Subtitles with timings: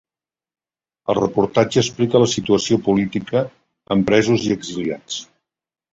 [1.13, 3.45] El reportatge explica la situació política,
[3.97, 5.21] amb presos i exiliats.